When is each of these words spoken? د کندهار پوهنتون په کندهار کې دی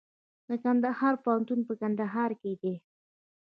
د 0.49 0.49
کندهار 0.63 1.13
پوهنتون 1.23 1.59
په 1.67 1.73
کندهار 1.81 2.31
کې 2.41 2.51
دی 2.61 2.75